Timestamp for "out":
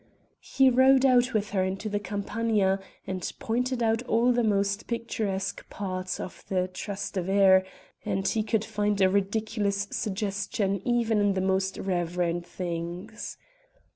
1.05-1.31, 3.83-4.01